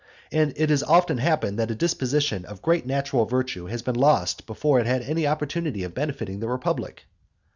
And 0.31 0.53
it 0.55 0.71
has 0.71 0.81
often 0.81 1.19
happened 1.19 1.59
that 1.59 1.69
a 1.69 1.75
disposition 1.75 2.43
of 2.45 2.63
great 2.63 2.87
natural 2.87 3.25
virtue 3.25 3.67
has 3.67 3.83
been 3.83 3.93
lost 3.93 4.47
before 4.47 4.79
it 4.79 4.87
had 4.87 5.03
any 5.03 5.27
opportunity 5.27 5.83
of 5.83 5.93
benefiting 5.93 6.39
the 6.39 6.49
republic. 6.49 7.03